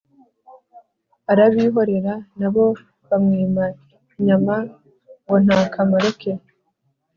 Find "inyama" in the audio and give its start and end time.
4.19-4.55